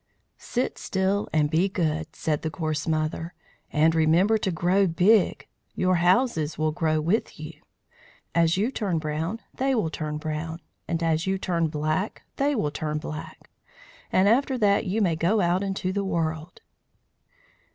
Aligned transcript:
"Sit 0.39 0.79
still 0.79 1.29
and 1.31 1.51
be 1.51 1.69
good," 1.69 2.15
said 2.15 2.41
the 2.41 2.49
Gorse 2.49 2.87
Mother, 2.87 3.35
"and 3.71 3.93
remember 3.93 4.39
to 4.39 4.49
grow 4.49 4.87
big. 4.87 5.45
Your 5.75 5.97
houses 5.97 6.57
will 6.57 6.71
grow 6.71 6.99
with 6.99 7.39
you. 7.39 7.61
As 8.33 8.57
you 8.57 8.71
turn 8.71 8.97
brown 8.97 9.41
they 9.53 9.75
will 9.75 9.91
turn 9.91 10.17
brown, 10.17 10.59
and 10.87 11.03
as 11.03 11.27
you 11.27 11.37
turn 11.37 11.67
black 11.67 12.23
they 12.37 12.55
will 12.55 12.71
turn 12.71 12.97
black. 12.97 13.51
After 14.11 14.57
that 14.57 14.87
you 14.87 15.03
may 15.03 15.15
go 15.15 15.39
out 15.39 15.61
into 15.61 15.93
the 15.93 16.03
world." 16.03 16.61